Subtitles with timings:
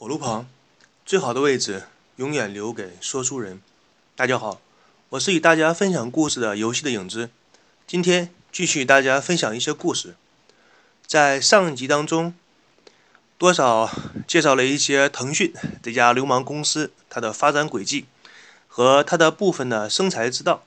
[0.00, 0.46] 火炉旁，
[1.04, 1.82] 最好的位置
[2.18, 3.60] 永远留给说书人。
[4.14, 4.60] 大家好，
[5.08, 7.30] 我是与大家分享故事的游戏的影子。
[7.84, 10.14] 今天继续与大家分享一些故事。
[11.04, 12.32] 在上一集当中，
[13.38, 13.90] 多少
[14.28, 15.52] 介绍了一些腾讯
[15.82, 18.06] 这家流氓公司它的发展轨迹
[18.68, 20.62] 和它的部分的生财之道。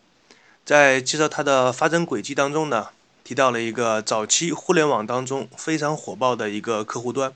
[0.65, 2.89] 在介绍它的发展轨迹当中呢，
[3.23, 7.33] 提到了一个早期互联网当中非常火爆的一个客户端。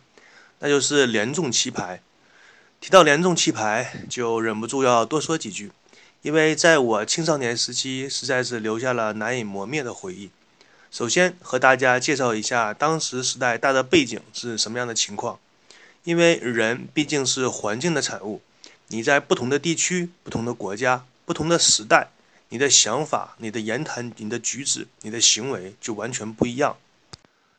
[0.60, 2.02] 那就是联众棋牌。
[2.82, 5.72] 提到联众棋牌，就忍不住要多说几句，
[6.22, 10.30] 因为在我青少年时期，实在是留下了难以磨灭的回忆。
[10.92, 15.40] 首先和大家介绍一下当时时代大的背景是什么样的情况。
[16.04, 18.42] 因为人毕竟是环境的产物，
[18.90, 22.10] 你在不同的地区、不同的国家、不同的时代，
[22.50, 26.78] 你的想法、你的言谈、你的举止、你的行为就完全不一样。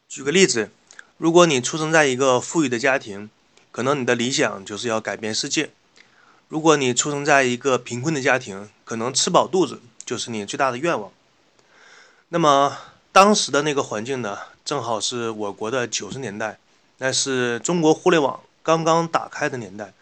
[0.08, 0.70] 举个例子。
[1.18, 3.30] 如果你出生在一个富裕的家庭，
[3.72, 5.68] 可能你的理想就是要改变世界；
[6.48, 11.10] 如果你出生在一个贫困的家庭，可能吃饱肚子就是你最大的愿望。
[12.28, 12.76] 那么
[13.12, 16.58] 当时的那个环境呢，正好是我国的九十年代，
[16.98, 19.94] 那是中国互联网刚刚打开的年代。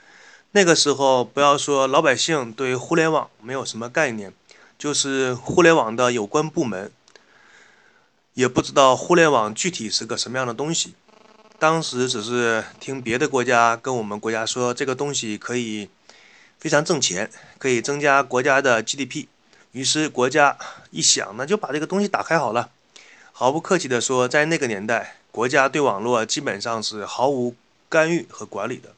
[0.51, 4.33] 那个时候，不要说老百姓对互联网没有什么概念，
[4.77, 6.91] 就是互联网的有关部门
[8.35, 10.95] 也不知道互联网具体是个什么样的东西。
[11.59, 15.89] 当时只是听别的国家跟我们国家说这个东西可以
[16.59, 19.27] 非常挣钱，可以增加国家的 GDP，
[19.73, 20.59] 于是国家
[20.91, 22.71] 一想，那就把这个东西打开好了。
[23.33, 27.55] 毫不客气地说，在那个年代，国家对网络基本上是毫无
[27.89, 28.93] 干预和管理的。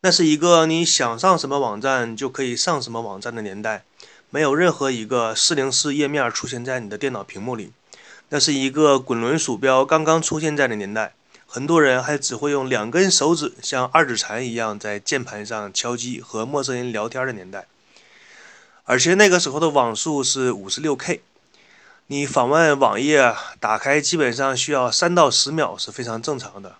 [0.00, 3.82] 那是一个你想上什么网站就可以上什么网站的年代，
[4.30, 7.72] 没有任何一个四零四页面出现在你的电脑屏幕里。
[8.30, 11.14] 那是一个滚轮鼠标刚刚出现在的年代，
[11.46, 17.66] 很多人还只会用两根手指像二指禅一样在键盘上敲击和陌生人聊天的年代。
[18.84, 21.22] 而且那个时候的网速是五十六 K，
[22.08, 26.76] 你访问网页打开基本上需要三到十秒是非常正常的。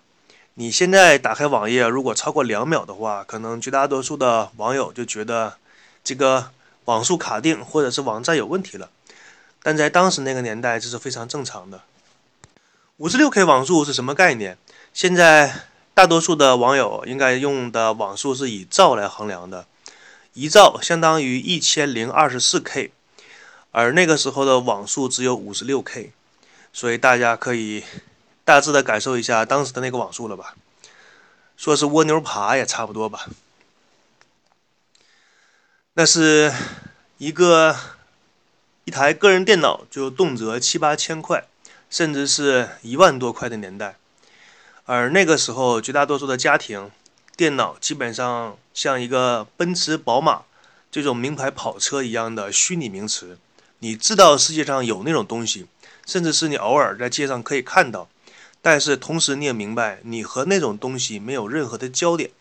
[0.53, 5.55] 你现在打开网页如果超过两秒的话，可能绝大多数的网友就觉得
[6.03, 6.51] 这个
[6.85, 8.89] 网速卡定或者是网站有问题了。
[9.69, 11.83] 但在当时那个年代，这是非常正常的。
[12.97, 14.57] 五十六 K 网速是什么概念？
[14.95, 19.67] 现在大多数的网友应该用的网速是以兆来衡量的，
[20.33, 22.91] 一兆相当于一千零二十四 K，
[23.69, 26.13] 而那个时候的网速只有五十六 K，
[26.73, 27.83] 所以大家可以
[28.43, 30.55] 大致的感受一下当时的那个网速了吧？
[31.55, 33.27] 说是蜗牛爬也差不多吧。
[35.93, 36.51] 那是
[37.19, 37.75] 一个。
[38.89, 41.45] 一台个人电脑就动辄七八千块，
[41.91, 43.97] 甚至是一万多块的年代，
[44.85, 46.89] 而那个时候绝大多数的家庭，
[47.37, 50.41] 电脑基本上像一个奔驰、宝马
[50.89, 53.37] 这种名牌跑车一样的虚拟名词。
[53.77, 55.67] 你知道世界上有那种东西，
[56.07, 58.09] 甚至是你偶尔在街上可以看到，
[58.63, 62.31] 但是同时你也明白，你和那种东西没有任何的焦点。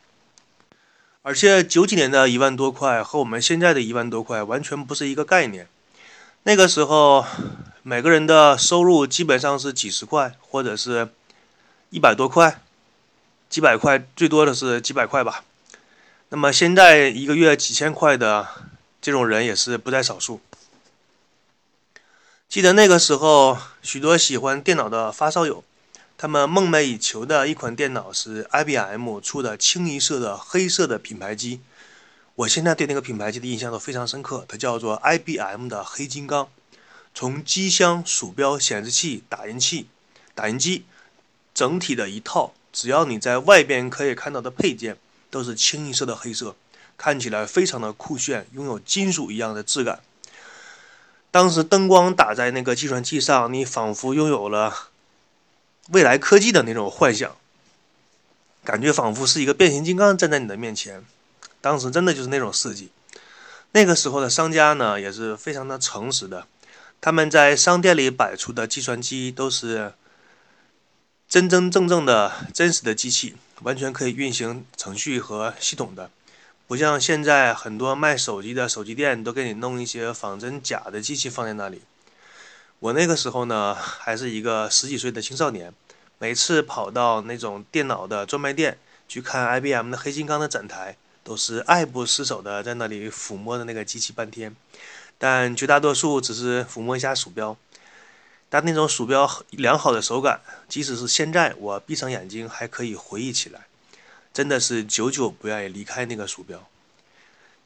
[1.21, 5.69] 而且九几年的一万多块和我们现在的一万多块完全不是一个概念。
[6.45, 7.27] 那个时候，
[7.83, 11.11] 每个人的收入基本上是几十块，或者是
[11.91, 12.63] 一百多块，
[13.51, 15.45] 几百块，最多的是几百块吧。
[16.31, 18.49] 那么现在一个月几千块的
[19.01, 20.41] 这种人也是不在少数。
[22.49, 25.63] 记得那个时候，许多喜欢电脑的发烧友，
[26.17, 31.61] 他们梦寐以求的一款电脑是 IBM 出的清一色的黑色的品牌机。
[32.39, 36.49] 我现在对那个品牌机的印象都非常深刻，它叫做 IBM 的黑金刚。
[37.13, 39.89] 从机箱、鼠标、显示器、打印器、
[40.37, 40.85] 打印机，
[41.53, 44.97] 整体的一套，只要你在外边可以看到的配件，
[45.31, 46.55] 都是清一色的黑色，
[46.97, 49.99] 看起来非常的酷炫，拥有金属一样的质感。
[51.33, 54.91] 当时灯光打在那个计算器上，你仿佛拥有了
[55.89, 57.37] 未来科技的那种幻想，
[58.63, 61.05] 感觉仿佛是一个变形金刚站在你的面前。
[61.69, 62.91] 当时真的就是那种设计，
[63.73, 66.47] 那个时候的商家呢也是非常的诚实的，
[66.99, 69.93] 他们在商店里摆出的计算机都是
[71.29, 76.11] 真真正正的真实的机器，完全可以运行程序和系统的，
[76.67, 81.83] 不像现在很多卖手机的手机店都给你弄一些仿真假的机器放在那里。
[82.79, 85.71] 我那个时候呢还是一个十几岁的青少年，
[86.19, 90.97] 每次跑到那种电脑的专卖店去看 IBM 的黑金刚的展台。
[91.29, 94.57] 都是爱不释手的，在那里抚摸的那个机器半天，
[95.19, 97.55] 但绝大多数只是抚摸一下鼠标。
[98.49, 100.41] 但那种鼠标良好的手感，
[100.71, 103.67] 即使是现在我闭上眼睛还可以回忆起来。
[104.33, 106.67] 真的是久久不愿意离开那个鼠标。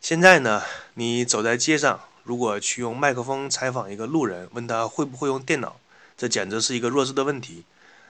[0.01, 5.77] 现在呢，你走在街上，如果去用麦克风采访一个路人，问他会不会用电脑，
[6.17, 7.63] 这简直是一个弱智的问题。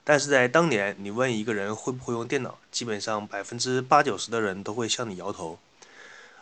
[0.04, 5.58] 但是在当年，你问一个人会不会用电脑，基本上百分之八九十的人都会向你摇头。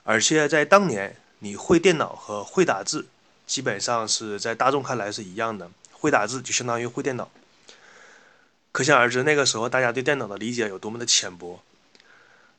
[0.03, 3.07] 而且在当年，你会电脑和会打字，
[3.47, 5.71] 基本上是在大众看来是一样的。
[5.93, 7.29] 会打字就相当于会电脑，
[8.73, 11.61] 可想而知那个时候大家对电脑的理解有多么的浅薄。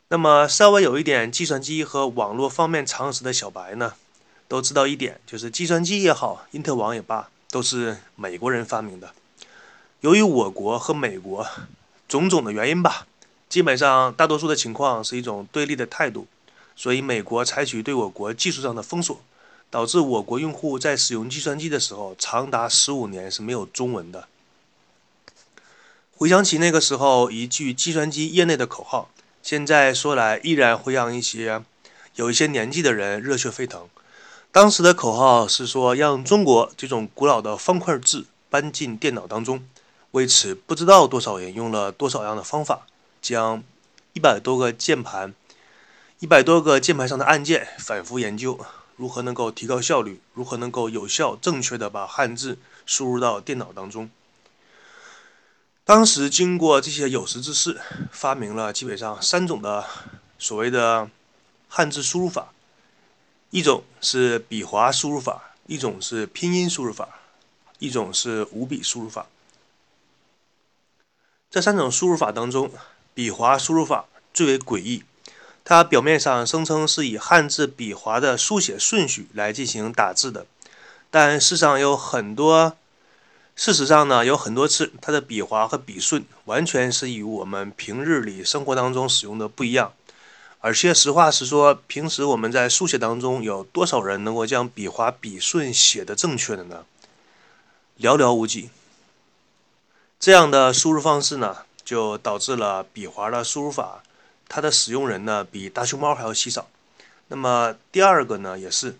[0.10, 3.96] 那么，稍微有一点计算机和网络方面常识的小白呢，
[4.48, 9.12] 都知道一点，就是计算机也好，因特网也罢，都是美国人发明的。
[10.02, 11.48] 由于我国和美国
[12.08, 13.06] 种种的原因吧，
[13.48, 16.26] 基本上大多数的情况是一种对立的态度，
[16.76, 19.22] 所以美国采取对我国技术上的封锁，
[19.70, 24.28] 导致我国用户在使用计算机的时候，长达十五年是没有中文的。
[26.18, 29.10] 回想起那个时候一句计算机业内的口号。
[29.44, 31.64] 现在说来，依然会让一些
[32.16, 33.88] 有一些年纪的人热血沸腾。
[34.52, 39.64] 当时的口号是说，让中国这种古老的方块字搬进电脑当中。
[40.12, 42.86] 为此，不知道多少人用了多少样的方法，
[43.22, 43.64] 将
[44.12, 45.34] 一百多个键盘、
[46.20, 48.60] 一百多个键盘上的按键反复研究，
[48.98, 54.10] 如何能够提高效率，如何能够有效、正确的把汉字输入到电脑当中。
[55.86, 57.80] 当时经过这些有识之士
[58.12, 59.86] 发明了基本上三种的
[60.38, 61.10] 所谓的
[61.70, 62.52] 汉字输入法，
[63.50, 67.22] 一种是笔划输入法，一种是拼音输入法，
[67.80, 69.28] 一种是五笔输入法。
[71.52, 72.72] 这三种输入法当中，
[73.14, 75.04] 笔划输入法最为诡异，
[75.66, 80.46] 它表面上声称是以汉字笔划的书写顺序来进行打字的，
[81.10, 82.78] 但世上有很多。
[83.54, 89.92] 事实上呢，有很多次它的笔划和笔顺完全是与我们平日里生活当中使用的不一样。
[90.62, 96.86] 而且实话实说，平时我们在书写当中有多少人能够将笔划笔顺写的正确的呢？
[98.00, 98.70] 寥寥无几。
[100.22, 104.04] 这样的输入方式呢，就导致了笔划的输入法，
[104.48, 106.68] 它的使用人呢比大熊猫还要稀少。
[107.30, 109.00] 那么第二个呢，也是。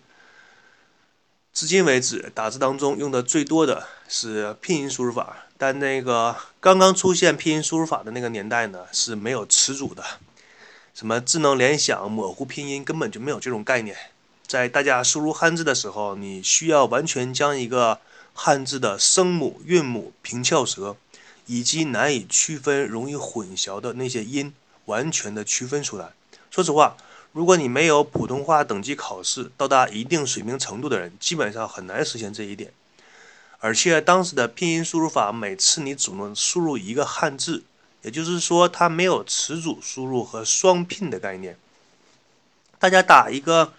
[1.54, 10.02] 至今为止，打字当中用的最多的是拼音输入法，但那个刚刚出现拼音输入法的那个年代呢，是没有词组的，
[10.92, 13.96] 什么智能联想、模糊拼音根本就没有这种概念。
[14.48, 18.00] 在大家输入汉字的时候，你需要完全将一个
[18.34, 20.96] 汉字的声母、韵母、平翘舌，
[21.46, 24.52] 以及难以区分、容易混淆的那些音，
[24.86, 26.12] 完全的区分出来。
[26.50, 26.96] 说实话。
[27.34, 32.70] 如果你没有普通话等级考试到达一定水平程度的人，基本上很难实现这一点。
[33.60, 37.62] 而且当时的拼音输入法，每次你只能输入一个汉字，
[38.02, 41.56] 也就是说它没有词组输入和双拼的概念。
[42.78, 43.72] 大家打一个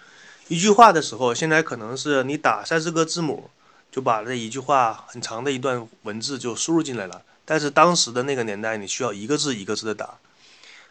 [0.47, 3.51] 一句话的时候，现在可能是你打三四个字母，
[3.91, 7.21] 就把这一句话很长的一段文字就输入进来了。
[7.45, 10.17] 但是当时的那个年代，你需要一个字一个字的打。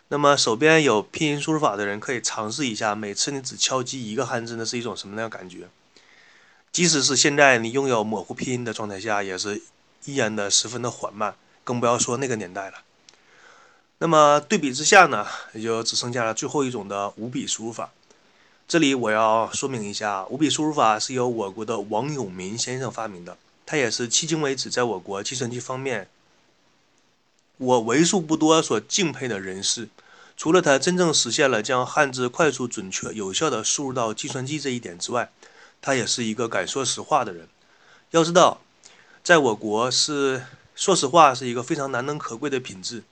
[0.09, 5.69] 那么手边有拼音输入法的人可以尝试一下，每次你只敲击一个汉字，那是一种什么样的感觉？
[6.71, 9.63] 即使是现在你拥有模糊拼音的状态下，也是
[10.05, 11.35] 依然的十分的缓慢，
[11.65, 12.79] 更不要说那个年代了。
[13.99, 17.91] 那么对比之下呢，也就只剩下了最后一种的五笔输入法。
[18.69, 26.09] 这里我要说明一下，五笔输入法是由我国的王永民先生发明的，他也是迄今为止在我国计算机方面
[27.63, 29.89] 我为数不多所敬佩的人士。
[30.37, 35.31] 除了他真正实现了将汉字快速、准确、有效地输入到计算机这一点之外，
[35.81, 37.47] 他也是一个敢说实话的人。
[38.11, 38.61] 要知道，
[39.23, 43.05] 在我国是说实话是一个非常难能可贵的品质。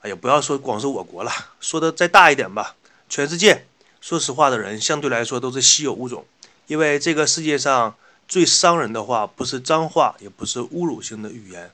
[0.00, 2.76] 哎呀，不要说光是我国了，说的再大一点吧，
[3.10, 3.66] 全世界
[4.00, 6.24] 说实话的人相对来说都是稀有物种。
[6.68, 7.94] 因为这个世界上
[8.26, 11.70] 最伤人的话，不是脏话，也不是侮辱性的语言，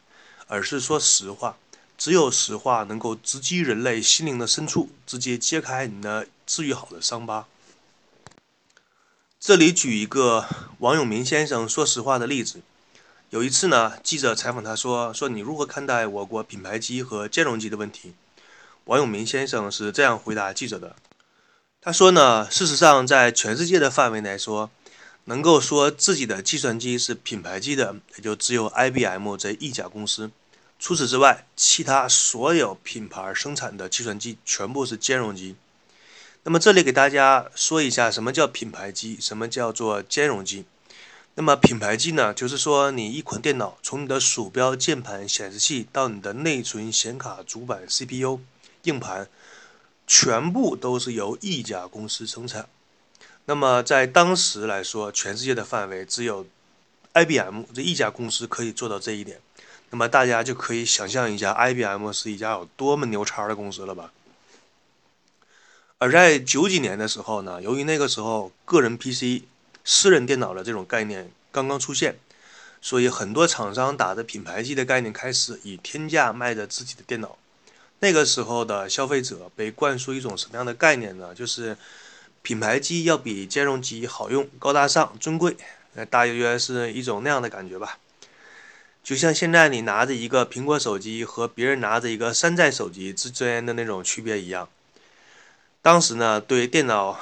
[0.49, 1.57] 而是说实话。
[1.97, 7.47] 只有实话能够直击人类心灵的深处，直接揭开你的治愈好的伤疤。
[9.39, 10.47] 这里举一个
[10.79, 12.61] 王永明先生说实话的例子。
[13.31, 18.15] 有一次呢，记者采访他说：“说你如何看待我国品牌机和兼容机的问题？”
[18.85, 20.95] 王永明先生是这样回答记者的
[21.81, 24.71] ：“他说呢，事实上，在全世界的范围来说，
[25.25, 30.31] 能够说自己的计算机是品牌机的，也就只有 IBM 这一家公司。”
[30.79, 35.57] 除此之外，其他所有品牌生产的计算机全部是兼容机。
[36.43, 40.67] 那么这里给大家说一下，什么叫品牌机，什么叫做兼容机。
[41.37, 48.41] 那么品牌机呢，就是说你一款电脑从你的鼠标、键盘、显示器到你的内存、显卡、主板、CPU、
[48.83, 49.29] 硬盘，
[50.07, 52.69] 全部都是由一家公司生产。
[53.47, 56.47] 那么在当时来说，全世界的范围只有
[57.15, 59.41] IBM 这一家公司可以做到这一点。
[59.95, 64.13] 那么大家就可以想象一下，IBM 是一家有多么牛叉的公司了吧？
[65.99, 69.45] 而在九几年的时候呢，由于那个时候个人 PC、
[69.85, 72.19] 私人电脑的这种概念刚刚出现，
[72.83, 77.39] 所以很多厂商打着品牌机的概念开始以天价卖着自己的电脑。
[78.01, 81.33] 那个时候的消费者被灌输一种什么样的概念呢？
[81.33, 81.79] 就是
[82.43, 85.57] 品牌机要比兼容机好用、高大上、尊贵，
[85.93, 88.01] 那大约是一种那样的感觉吧。
[89.05, 94.67] 就像现在你拿着一个苹果手机和别人拿着一个山寨手机之间的那种区别一样。
[95.83, 97.21] 当时呢，对电脑，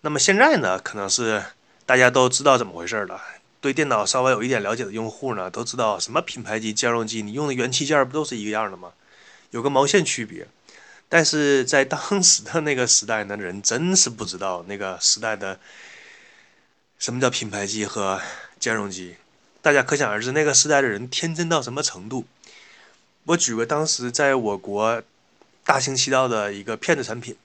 [0.00, 1.44] 那么现在呢，可能是
[1.84, 3.20] 大家都知道怎么回事了。
[3.60, 8.92] 对电脑稍微有一点了解的用户呢，都知道什么品牌机、兼容机，你用的元器件不都是一个样的吗？
[9.50, 10.48] 有个毛线区别。
[11.10, 15.60] 但是在当时的那个时代呢，人真是不知道那个时代的
[16.98, 18.18] 什么叫品牌机和
[18.58, 19.16] 兼容机。
[19.60, 22.24] 大家可想而知，那个时代的人天真到什么程度。
[23.24, 25.02] 我举个当时在我国
[25.64, 27.36] 大行其道的一个骗子产品。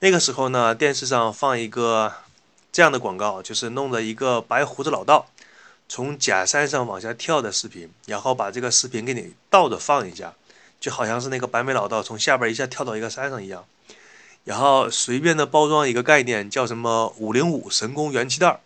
[0.00, 2.12] 那个时候呢，电视上放一个
[2.70, 5.26] 这样的广告，就是弄着一个白胡子老道
[5.88, 10.34] 从假山上往下跳的视频，然后把这个视频给你倒着放一下，
[10.78, 13.64] 就好像是那个白眉老道从下边一下跳到一个山上一样。
[14.44, 18.60] 然后随便的包装一个概念，叫什么“五零五神功元气袋”，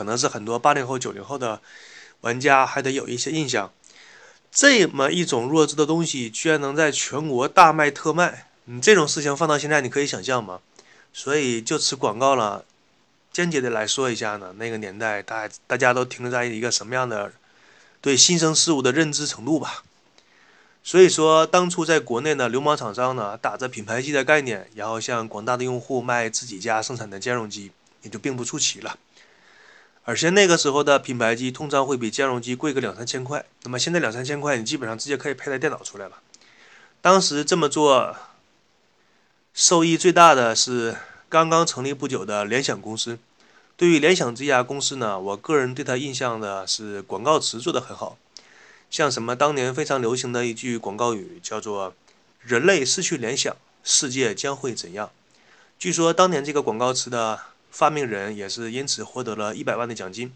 [0.00, 1.60] 可能是很多八零后、九零后的
[2.22, 3.70] 玩家还得有一些印象。
[4.50, 8.46] 这么一种弱智的东西，居然能在全国大卖特卖。
[8.64, 10.60] 你这种事情放到现在，你可以想象吗？
[11.12, 12.64] 所以就此广告了，
[13.30, 17.30] 间接的来说一下呢，那个年代大大家都停留在一个什么样的
[18.00, 19.82] 对新生事物的认知程度吧。
[20.82, 28.96] 所以说，当初在国内呢，流氓厂商呢打着品牌机的概念，然后向广大的用户卖自己家生产的兼容机，也就并不出奇了。
[30.04, 36.16] 而且那个时候的品牌机通常会比兼容机贵个两三千块，那么现在两三千块，你基本上直接可以配台电脑出来了。
[37.00, 38.16] 当时这么做。
[39.52, 40.96] 受益最大的是
[41.28, 43.18] 刚刚成立不久的联想公司。
[43.76, 48.16] 对于联想这家公司呢，我个人对它印象的是广告词做得很好，
[48.88, 51.92] 像什么当年非常流行的一句广告语叫做
[52.40, 55.10] “人类失去联想，世界将会怎样”。
[55.76, 57.40] 据说当年这个广告词的
[57.70, 60.32] 发明人也是因此获得了一百万的奖金。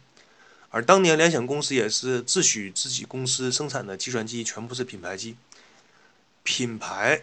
[0.70, 5.36] 而当年联想公司也是自诩自己公司生产的计算机全部是品牌机，
[6.42, 7.22] 品牌。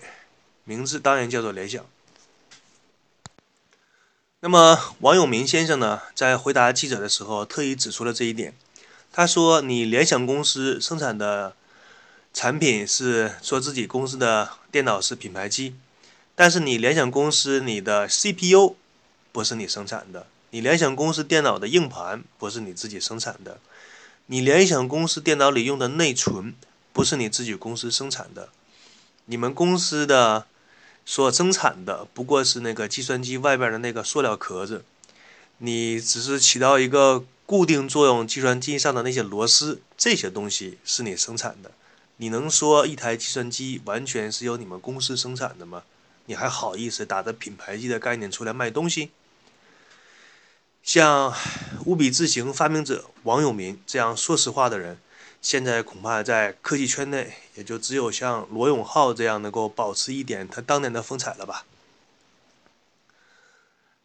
[0.64, 1.84] 名字当然叫做联想。
[4.42, 8.54] 那么王永明先生呢，在回答记者的时候，特意指出了这一点。
[9.12, 11.56] 他说：“你联想公司生产的
[12.32, 15.76] 产品是说自己公司的电脑是品牌机，
[16.36, 18.76] 但是你联想公司你的 CPU
[19.32, 23.60] 不是你生产的，你联想公司电脑的硬盘不是你自己生产的，
[24.28, 26.54] 你联想公司电脑里用的内存
[26.94, 28.50] 不是你自己公司生产的，
[29.26, 30.46] 你们公司的。”
[31.04, 34.86] 所生产的不过是那个计算机外边的那个塑料壳子，
[35.58, 38.26] 你只是起到一个固定作用。
[38.26, 41.72] 计算机上的那些螺丝，这些东西是你生产的。
[42.18, 45.82] 你能说一台计算机完全是由你们公司生产的吗？
[46.28, 49.10] 你还好意思打着品牌机的概念出来卖东西？
[50.84, 51.34] 像
[51.86, 54.98] 无比自行发明者王永民这样说实话的人。
[55.42, 61.66] 现在恐怕在科技圈内，也就只有像罗永浩这样能够保持一点他当年的风采了吧。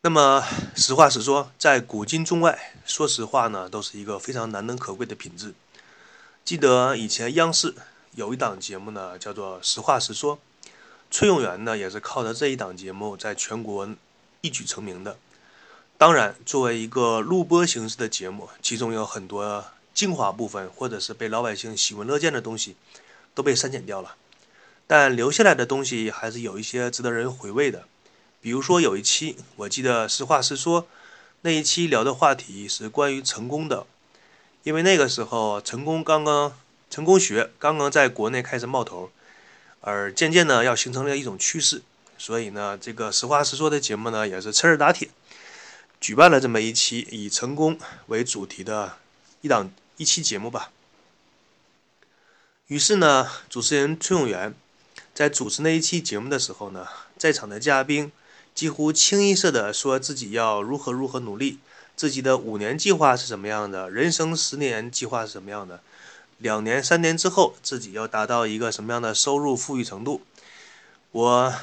[0.00, 0.42] 那么，
[0.74, 5.52] 实话实说，在古今中外，说实话呢，都是一个非常难能可贵的品质。
[6.42, 7.74] 记得以前央视
[8.14, 10.38] 有一档节目呢，叫做《实话实说》，
[11.10, 13.86] 崔永元呢也是靠着这一档节目在全国
[14.40, 15.18] 一举成名的。
[15.98, 19.64] 当然，作为一个录播形式的节目，其中有很多。
[19.94, 22.76] 精华部分，或者是被老百姓喜闻乐见的东西，
[23.34, 24.14] 都被删减掉了，
[24.86, 27.86] 但留下来的东西还是有一些值得人回味的。
[28.42, 30.86] 比如说有一期，我记得实话实说，
[31.40, 33.86] 那一期聊的话题是关于成功的，
[34.64, 36.52] 因为那个时候成功刚刚
[36.90, 39.10] 成功学刚刚在国内开始冒头，
[39.80, 41.80] 而渐渐呢要形成了一种趋势，
[42.18, 45.08] 所以呢这个实话实说的节目呢也是趁热打铁，
[46.00, 48.96] 举办了这么一期以成功为主题的
[49.40, 49.70] 一档。
[49.98, 50.70] 一期节目吧。
[52.66, 54.54] 于是呢，主持人崔永元
[55.14, 56.86] 在主持那一期节目的时候呢，
[57.16, 58.12] 在场的嘉宾
[58.54, 61.60] 几乎清一色的说自己要如何如何努力，
[61.96, 65.80] 自己的五年计划是什么样的，人生十年计划是什么样的，
[66.36, 70.20] 两年三年之后自己要达到一个什么样的收入富裕程度。
[71.12, 71.54] 我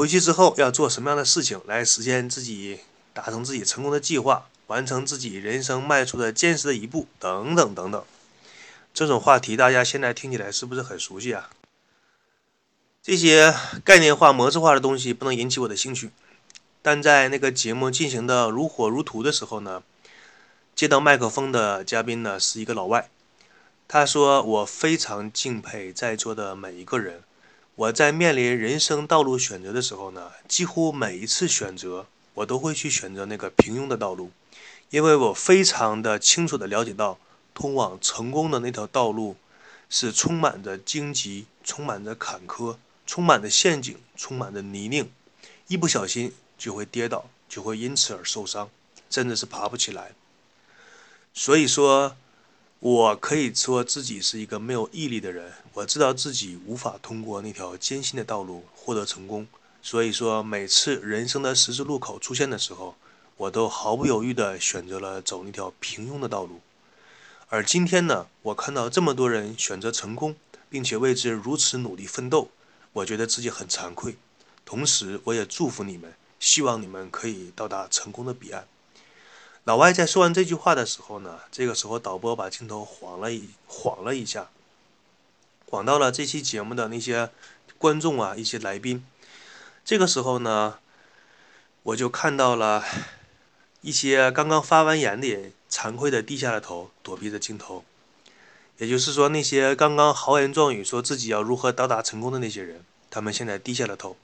[0.00, 2.80] 回去之后要做什么样的事情来实现自己
[3.12, 8.02] 达成自己成功的计划，完成自己人生迈出的坚实的一步，等等等等。
[8.94, 11.50] 这种话题大家现在听起来是不是很熟悉啊？
[13.02, 13.54] 这些
[13.84, 16.10] 概念化、模式化的东西不能引起我的兴趣，
[16.80, 19.82] 但在那个节目进行的如火如荼的时候呢，
[20.74, 23.10] 接到麦克风的嘉宾呢是一个老外，
[23.86, 27.22] 他说：“我非常敬佩在座的每一个人。
[27.80, 34.32] 我在面临人生道路选择的时候呢，几乎每一次选择，我都会去选择那个平庸的道路，
[34.90, 37.18] 因为我非常的清楚的了解到，
[37.54, 39.34] 通往成功的那条道路
[39.88, 45.08] 是充满着荆棘，充满着坎坷。”充满着陷阱，充满着泥泞，
[45.66, 48.70] 一不小心就会跌倒，就会因此而受伤，
[49.08, 50.12] 真的是爬不起来。
[51.34, 52.14] 所以说，
[52.80, 55.52] 我可以说自己是一个没有毅力的人。
[55.74, 59.46] 我知道自己无法通过那条艰辛的道路获得成功。
[59.82, 62.94] 所以说，每次人生的十字路口出现的时候，
[63.36, 66.62] 我都毫不犹豫地选择了走那条平庸的道路。
[67.50, 70.34] 而今天呢，我看到这么多人选择成功，
[70.70, 72.48] 并且为之如此努力奋斗。
[72.94, 74.16] 我觉得自己很惭愧，
[74.64, 78.66] 同时我也祝福你们，希望你们可以到达成功的彼岸。
[79.64, 84.48] 老外在说完这句话的时候呢，这个时候导播把镜头晃了一晃了一下，
[85.66, 87.30] 晃到了这期节目的那些
[87.78, 89.04] 观众啊，一些来宾。
[89.84, 90.78] 这个时候呢，
[91.82, 92.84] 我就看到了
[93.82, 97.84] 一些刚刚发完言的人，惭愧的低下了头，躲避着镜头。
[98.78, 104.16] 也就是说，那些刚刚豪言壮语说自己要如何到达成功的那些人，他们现在低下了头。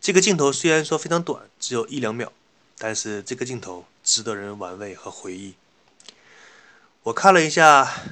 [0.00, 2.32] 这个镜头虽然说非常短，只有一两秒，
[2.84, 5.54] 但是这个镜头值得人玩味和回忆。
[7.04, 8.02] 我看了一下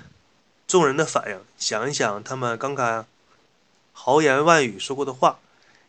[0.69, 3.05] 众人的反应，想一想他们刚刚
[3.93, 5.41] 豪言万语说过的话，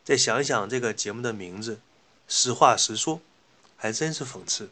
[0.03, 1.79] 再想一想这个节目的名字
[2.27, 3.21] “实话实说”，
[3.77, 4.71] 还真是讽刺。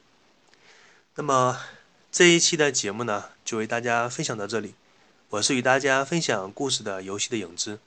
[1.13, 1.60] 那么
[2.12, 4.74] 这一期的节目呢，就为大家分享到这里。
[5.30, 7.78] 我是与大家分享故事的游戏的影子。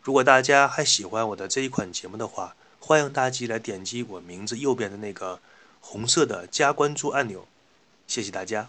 [0.00, 5.38] 如果大家还喜欢我的这一款节目的话，欢迎大家来点击我名字右边的那个
[5.88, 7.46] 红色的加关注按钮。
[8.08, 8.68] 谢谢大家。